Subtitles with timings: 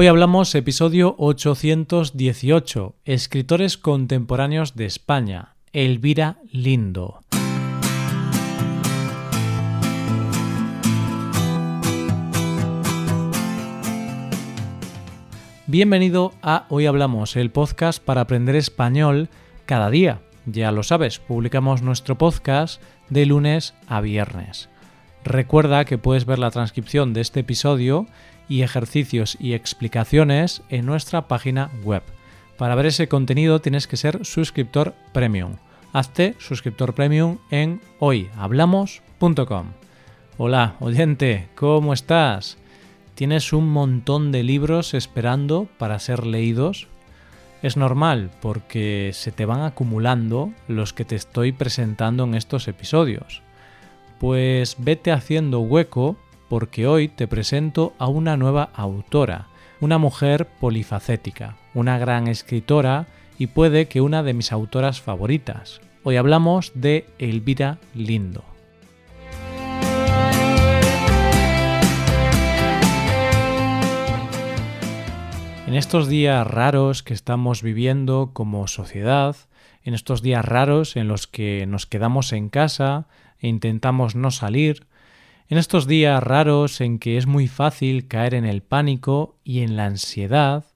[0.00, 7.18] Hoy hablamos episodio 818, Escritores contemporáneos de España, Elvira Lindo.
[15.66, 19.28] Bienvenido a Hoy Hablamos, el podcast para aprender español
[19.66, 20.20] cada día.
[20.46, 22.80] Ya lo sabes, publicamos nuestro podcast
[23.10, 24.68] de lunes a viernes.
[25.24, 28.06] Recuerda que puedes ver la transcripción de este episodio
[28.48, 32.02] y ejercicios y explicaciones en nuestra página web.
[32.56, 35.56] Para ver ese contenido tienes que ser suscriptor premium.
[35.92, 39.66] Hazte suscriptor premium en hoyhablamos.com.
[40.36, 42.58] Hola, oyente, ¿cómo estás?
[43.14, 46.86] ¿Tienes un montón de libros esperando para ser leídos?
[47.62, 53.42] Es normal porque se te van acumulando los que te estoy presentando en estos episodios.
[54.18, 56.16] Pues vete haciendo hueco
[56.48, 59.46] porque hoy te presento a una nueva autora,
[59.80, 63.06] una mujer polifacética, una gran escritora
[63.38, 65.80] y puede que una de mis autoras favoritas.
[66.02, 68.42] Hoy hablamos de Elvira Lindo.
[75.68, 79.36] En estos días raros que estamos viviendo como sociedad,
[79.88, 83.06] en estos días raros en los que nos quedamos en casa
[83.40, 84.86] e intentamos no salir,
[85.48, 89.76] en estos días raros en que es muy fácil caer en el pánico y en
[89.76, 90.66] la ansiedad,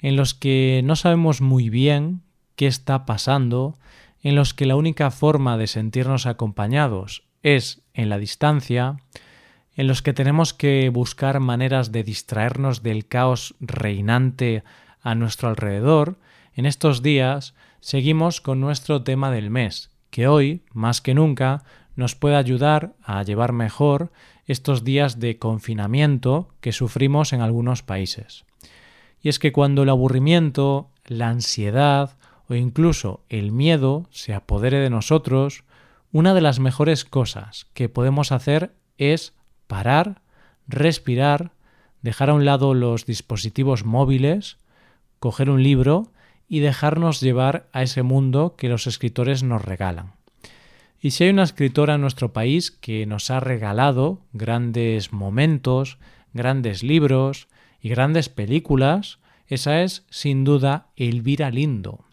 [0.00, 2.22] en los que no sabemos muy bien
[2.56, 3.78] qué está pasando,
[4.20, 8.96] en los que la única forma de sentirnos acompañados es en la distancia,
[9.76, 14.64] en los que tenemos que buscar maneras de distraernos del caos reinante
[15.02, 16.18] a nuestro alrededor,
[16.52, 22.14] en estos días seguimos con nuestro tema del mes, que hoy, más que nunca, nos
[22.14, 24.12] puede ayudar a llevar mejor
[24.46, 28.44] estos días de confinamiento que sufrimos en algunos países.
[29.20, 32.16] Y es que cuando el aburrimiento, la ansiedad
[32.48, 35.64] o incluso el miedo se apodere de nosotros,
[36.12, 39.34] una de las mejores cosas que podemos hacer es
[39.66, 40.22] parar,
[40.68, 41.52] respirar,
[42.02, 44.58] dejar a un lado los dispositivos móviles,
[45.18, 46.12] coger un libro
[46.48, 50.12] y dejarnos llevar a ese mundo que los escritores nos regalan.
[51.00, 55.98] Y si hay una escritora en nuestro país que nos ha regalado grandes momentos,
[56.32, 57.48] grandes libros
[57.80, 62.04] y grandes películas, esa es sin duda Elvira Lindo.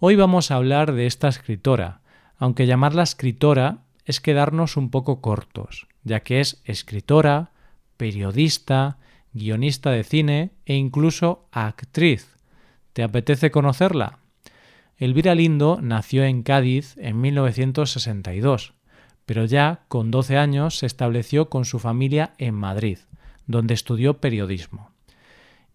[0.00, 2.00] Hoy vamos a hablar de esta escritora,
[2.38, 7.52] aunque llamarla escritora es quedarnos un poco cortos, ya que es escritora,
[7.96, 8.98] periodista,
[9.32, 12.33] guionista de cine e incluso actriz.
[12.94, 14.20] ¿Te apetece conocerla?
[14.96, 18.72] Elvira Lindo nació en Cádiz en 1962,
[19.26, 22.98] pero ya con 12 años se estableció con su familia en Madrid,
[23.48, 24.92] donde estudió periodismo.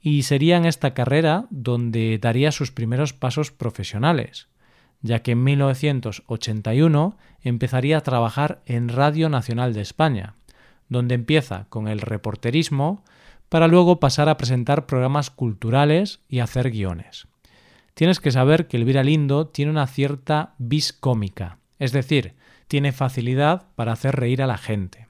[0.00, 4.46] Y sería en esta carrera donde daría sus primeros pasos profesionales,
[5.02, 10.34] ya que en 1981 empezaría a trabajar en Radio Nacional de España,
[10.88, 13.02] donde empieza con el reporterismo
[13.48, 17.28] para luego pasar a presentar programas culturales y hacer guiones
[17.98, 22.36] tienes que saber que Elvira Lindo tiene una cierta vis cómica, es decir,
[22.68, 25.08] tiene facilidad para hacer reír a la gente.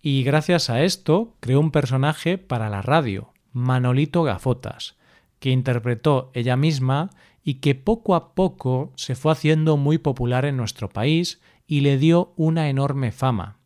[0.00, 4.96] Y gracias a esto creó un personaje para la radio, Manolito Gafotas,
[5.38, 7.10] que interpretó ella misma
[7.42, 11.98] y que poco a poco se fue haciendo muy popular en nuestro país y le
[11.98, 13.58] dio una enorme fama.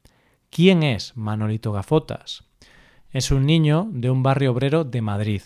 [0.51, 2.48] ¿Quién es Manolito Gafotas?
[3.11, 5.41] Es un niño de un barrio obrero de Madrid,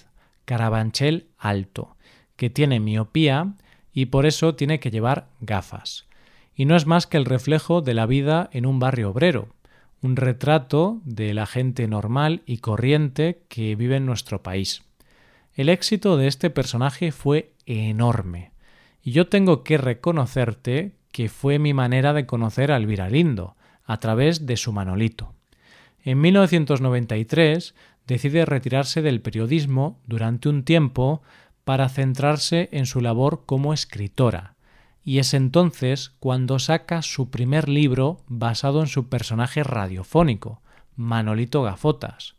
[0.46, 1.96] Carabanchel Alto,
[2.34, 3.54] que tiene miopía
[3.92, 6.06] y por eso tiene que llevar gafas.
[6.56, 9.48] Y no es más que el reflejo de la vida en un barrio obrero,
[10.00, 14.82] un retrato de la gente normal y corriente que vive en nuestro país.
[15.54, 18.50] El éxito de este personaje fue enorme,
[19.04, 24.00] y yo tengo que reconocerte que fue mi manera de conocer a Elvira Lindo, a
[24.00, 25.32] través de su Manolito.
[26.04, 27.74] En 1993
[28.06, 31.22] decide retirarse del periodismo durante un tiempo
[31.64, 34.56] para centrarse en su labor como escritora,
[35.04, 40.60] y es entonces cuando saca su primer libro basado en su personaje radiofónico,
[40.96, 42.34] Manolito Gafotas.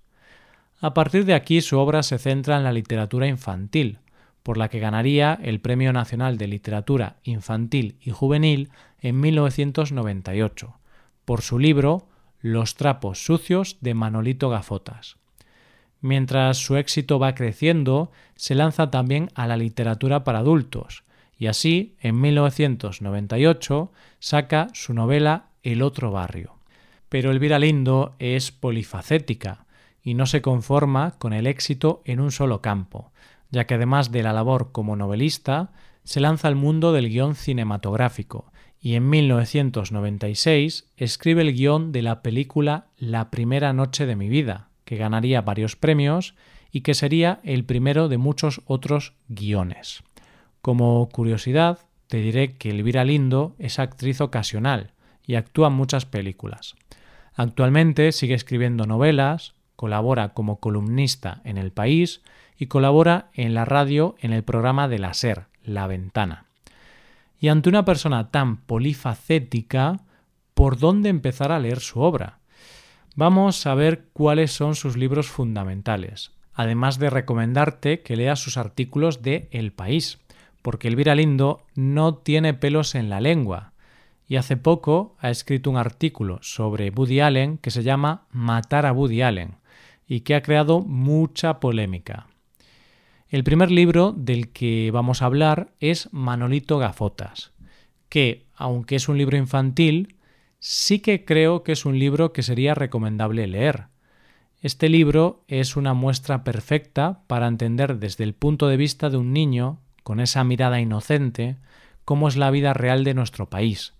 [0.80, 4.00] A partir de aquí su obra se centra en la literatura infantil,
[4.44, 8.70] por la que ganaría el Premio Nacional de Literatura Infantil y Juvenil
[9.00, 10.78] en 1998,
[11.24, 12.10] por su libro
[12.46, 15.16] Los trapos sucios de Manolito Gafotas.
[16.02, 21.06] Mientras su éxito va creciendo, se lanza también a la literatura para adultos,
[21.38, 26.58] y así, en 1998, saca su novela El otro barrio.
[27.08, 29.66] Pero Elvira Lindo es polifacética,
[30.04, 33.14] y no se conforma con el éxito en un solo campo,
[33.52, 35.72] ya que además de la labor como novelista,
[36.04, 38.52] se lanza al mundo del guion cinematográfico
[38.84, 44.68] y en 1996 escribe el guion de la película La primera noche de mi vida,
[44.84, 46.36] que ganaría varios premios
[46.70, 50.04] y que sería el primero de muchos otros guiones.
[50.62, 54.92] Como curiosidad, te diré que Elvira Lindo es actriz ocasional
[55.26, 56.76] y actúa en muchas películas.
[57.36, 62.22] Actualmente sigue escribiendo novelas, colabora como columnista en El País
[62.58, 66.48] y colabora en la radio en el programa de la SER, La Ventana.
[67.44, 70.00] Y ante una persona tan polifacética,
[70.54, 72.40] ¿por dónde empezar a leer su obra?
[73.18, 79.24] Vamos a ver cuáles son sus libros fundamentales, además de recomendarte que leas sus artículos
[79.24, 80.20] de El País,
[80.62, 83.74] porque Elvira Lindo no tiene pelos en la lengua,
[84.26, 88.94] y hace poco ha escrito un artículo sobre Woody Allen que se llama Matar a
[88.94, 89.58] Woody Allen,
[90.08, 92.28] y que ha creado mucha polémica.
[93.34, 97.52] El primer libro del que vamos a hablar es Manolito Gafotas,
[98.08, 100.18] que, aunque es un libro infantil,
[100.60, 103.86] sí que creo que es un libro que sería recomendable leer.
[104.62, 109.34] Este libro es una muestra perfecta para entender desde el punto de vista de un
[109.34, 111.58] niño, con esa mirada inocente,
[112.06, 113.96] cómo es la vida real de nuestro país,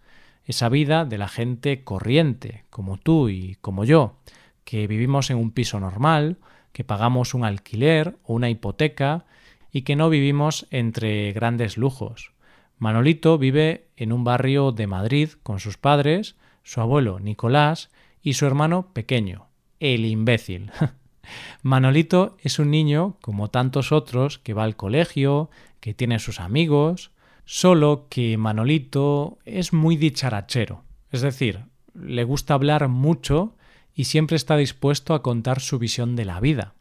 [0.46, 4.16] esa vida de la gente corriente, como tú y como yo,
[4.64, 6.38] que vivimos en un piso normal,
[6.74, 9.26] que pagamos un alquiler o una hipoteca
[9.72, 12.34] y que no vivimos entre grandes lujos.
[12.78, 17.90] Manolito vive en un barrio de Madrid con sus padres, su abuelo Nicolás
[18.22, 19.48] y su hermano pequeño,
[19.80, 20.72] el imbécil.
[21.62, 25.50] Manolito es un niño, como tantos otros, que va al colegio,
[25.80, 27.12] que tiene sus amigos,
[27.46, 33.56] solo que Manolito es muy dicharachero, es decir, le gusta hablar mucho
[33.96, 36.74] y siempre está dispuesto a contar su visión de la vida.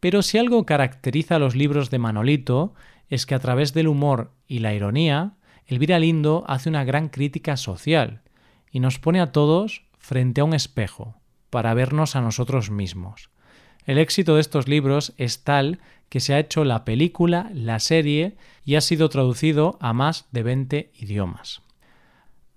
[0.00, 2.74] Pero si algo caracteriza a los libros de Manolito
[3.08, 5.34] es que a través del humor y la ironía,
[5.66, 8.22] Elvira Lindo hace una gran crítica social
[8.70, 11.16] y nos pone a todos frente a un espejo
[11.50, 13.30] para vernos a nosotros mismos.
[13.84, 18.36] El éxito de estos libros es tal que se ha hecho la película, la serie
[18.64, 21.62] y ha sido traducido a más de 20 idiomas.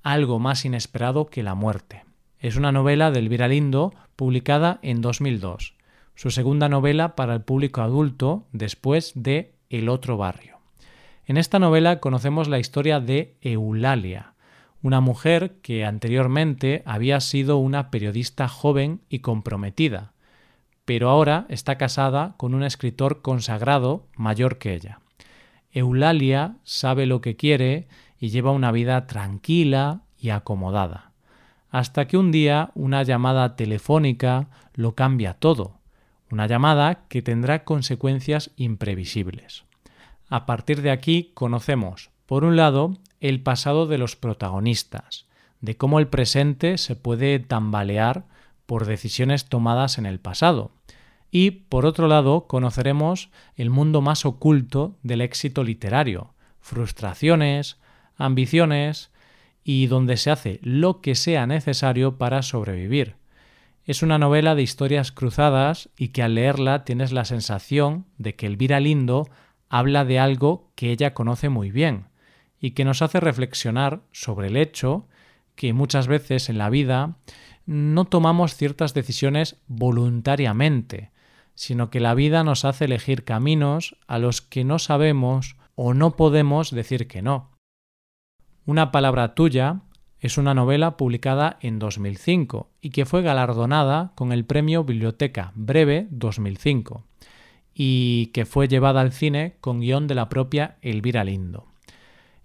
[0.04, 2.09] Algo más inesperado que la muerte.
[2.40, 5.74] Es una novela de Elvira Lindo publicada en 2002,
[6.16, 10.60] su segunda novela para el público adulto después de El otro barrio.
[11.26, 14.36] En esta novela conocemos la historia de Eulalia,
[14.82, 20.14] una mujer que anteriormente había sido una periodista joven y comprometida,
[20.86, 25.02] pero ahora está casada con un escritor consagrado mayor que ella.
[25.74, 31.09] Eulalia sabe lo que quiere y lleva una vida tranquila y acomodada
[31.70, 35.80] hasta que un día una llamada telefónica lo cambia todo,
[36.32, 39.66] una llamada que tendrá consecuencias imprevisibles.
[40.30, 45.26] A partir de aquí conocemos, por un lado, el pasado de los protagonistas,
[45.62, 48.26] de cómo el presente se puede tambalear
[48.66, 50.72] por decisiones tomadas en el pasado.
[51.32, 57.78] Y, por otro lado, conoceremos el mundo más oculto del éxito literario, frustraciones,
[58.16, 59.12] ambiciones,
[59.72, 63.18] y donde se hace lo que sea necesario para sobrevivir.
[63.86, 68.48] Es una novela de historias cruzadas y que al leerla tienes la sensación de que
[68.48, 69.30] Elvira Lindo
[69.70, 72.08] habla de algo que ella conoce muy bien
[72.60, 75.08] y que nos hace reflexionar sobre el hecho
[75.54, 77.18] que muchas veces en la vida
[77.68, 81.12] no tomamos ciertas decisiones voluntariamente,
[81.54, 86.16] sino que la vida nos hace elegir caminos a los que no sabemos o no
[86.16, 87.59] podemos decir que no.
[88.70, 89.80] Una palabra tuya
[90.20, 96.06] es una novela publicada en 2005 y que fue galardonada con el premio Biblioteca Breve
[96.12, 97.04] 2005
[97.74, 101.66] y que fue llevada al cine con guion de la propia Elvira Lindo.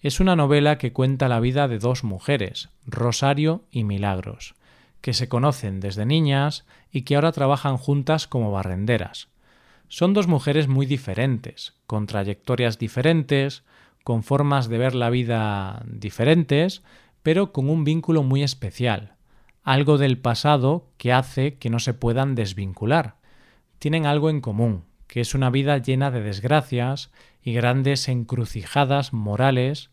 [0.00, 4.54] Es una novela que cuenta la vida de dos mujeres, Rosario y Milagros,
[5.02, 9.28] que se conocen desde niñas y que ahora trabajan juntas como barrenderas.
[9.88, 13.62] Son dos mujeres muy diferentes, con trayectorias diferentes,
[14.05, 16.83] con formas de ver la vida diferentes,
[17.23, 19.15] pero con un vínculo muy especial,
[19.63, 23.17] algo del pasado que hace que no se puedan desvincular.
[23.79, 27.11] Tienen algo en común, que es una vida llena de desgracias
[27.43, 29.91] y grandes encrucijadas morales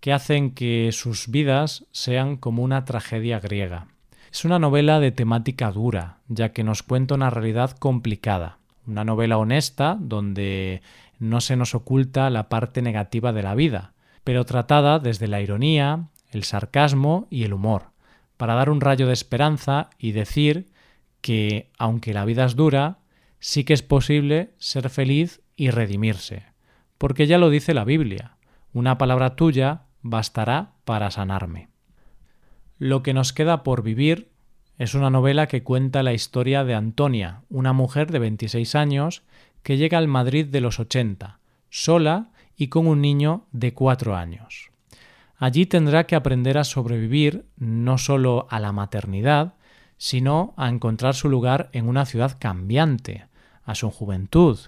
[0.00, 3.86] que hacen que sus vidas sean como una tragedia griega.
[4.32, 9.38] Es una novela de temática dura, ya que nos cuenta una realidad complicada, una novela
[9.38, 10.82] honesta donde
[11.18, 13.92] no se nos oculta la parte negativa de la vida,
[14.24, 17.92] pero tratada desde la ironía, el sarcasmo y el humor,
[18.36, 20.66] para dar un rayo de esperanza y decir
[21.20, 22.98] que, aunque la vida es dura,
[23.38, 26.44] sí que es posible ser feliz y redimirse,
[26.98, 28.36] porque ya lo dice la Biblia,
[28.72, 31.68] una palabra tuya bastará para sanarme.
[32.78, 34.31] Lo que nos queda por vivir
[34.82, 39.22] es una novela que cuenta la historia de Antonia, una mujer de 26 años
[39.62, 41.38] que llega al Madrid de los 80,
[41.70, 44.72] sola y con un niño de 4 años.
[45.36, 49.54] Allí tendrá que aprender a sobrevivir no solo a la maternidad,
[49.98, 53.26] sino a encontrar su lugar en una ciudad cambiante,
[53.64, 54.58] a su juventud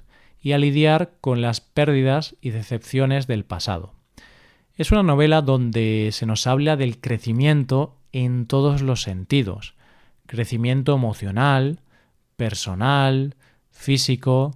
[0.40, 3.94] y a lidiar con las pérdidas y decepciones del pasado.
[4.76, 9.74] Es una novela donde se nos habla del crecimiento en todos los sentidos,
[10.26, 11.80] crecimiento emocional,
[12.36, 13.36] personal,
[13.70, 14.52] físico,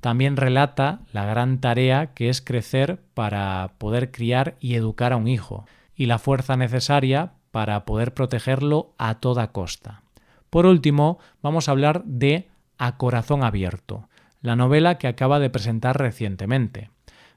[0.00, 5.28] también relata la gran tarea que es crecer para poder criar y educar a un
[5.28, 10.02] hijo, y la fuerza necesaria para poder protegerlo a toda costa.
[10.48, 12.48] Por último, vamos a hablar de
[12.78, 14.08] A Corazón Abierto,
[14.40, 16.90] la novela que acaba de presentar recientemente.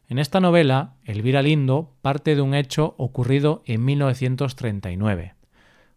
[0.08, 5.36] En esta novela, Elvira Lindo parte de un hecho ocurrido en 1939.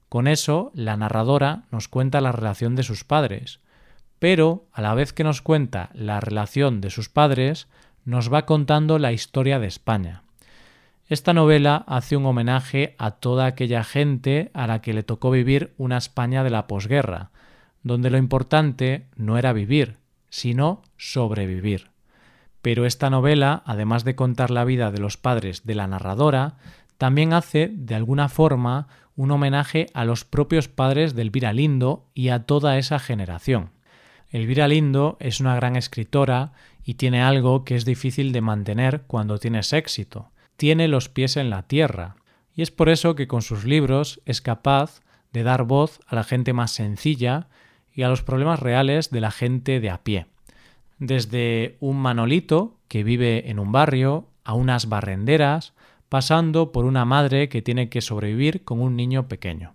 [0.09, 3.61] Con eso, la narradora nos cuenta la relación de sus padres,
[4.19, 7.69] pero a la vez que nos cuenta la relación de sus padres,
[8.05, 10.23] nos va contando la historia de España.
[11.09, 15.75] Esta novela hace un homenaje a toda aquella gente a la que le tocó vivir
[15.77, 17.31] una España de la posguerra,
[17.83, 19.99] donde lo importante no era vivir,
[20.31, 21.91] sino sobrevivir.
[22.63, 26.57] Pero esta novela, además de contar la vida de los padres de la narradora,
[26.99, 32.29] también hace, de alguna forma, un homenaje a los propios padres de Elvira Lindo y
[32.29, 33.71] a toda esa generación.
[34.31, 36.53] Elvira Lindo es una gran escritora
[36.85, 40.31] y tiene algo que es difícil de mantener cuando tienes éxito.
[40.57, 42.17] Tiene los pies en la tierra.
[42.55, 45.01] Y es por eso que con sus libros es capaz
[45.33, 47.49] de dar voz a la gente más sencilla
[47.93, 50.27] y a los problemas reales de la gente de a pie.
[50.99, 55.75] Desde un Manolito que vive en un barrio, a unas barrenderas,
[56.09, 59.75] pasando por una madre que tiene que sobrevivir con un niño pequeño.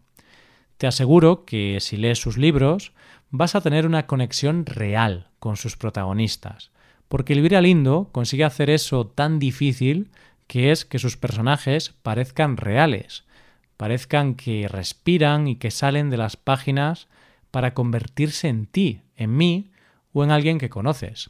[0.78, 2.94] Te aseguro que si lees sus libros
[3.30, 6.72] vas a tener una conexión real con sus protagonistas,
[7.08, 10.12] porque Elvira Lindo consigue hacer eso tan difícil
[10.48, 13.26] que es que sus personajes parezcan reales,
[13.78, 17.08] parezcan que respiran y que salen de las páginas
[17.52, 19.72] para convertirse en ti, en mí
[20.14, 21.30] o en alguien que conoces.